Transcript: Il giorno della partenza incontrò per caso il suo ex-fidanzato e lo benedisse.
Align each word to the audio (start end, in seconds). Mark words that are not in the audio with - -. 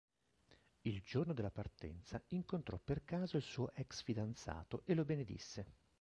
Il 0.81 0.99
giorno 1.03 1.31
della 1.31 1.51
partenza 1.51 2.19
incontrò 2.29 2.79
per 2.83 3.03
caso 3.05 3.37
il 3.37 3.43
suo 3.43 3.71
ex-fidanzato 3.73 4.81
e 4.87 4.95
lo 4.95 5.05
benedisse. 5.05 5.75